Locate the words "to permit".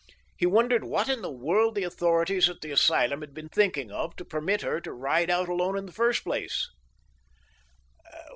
4.15-4.63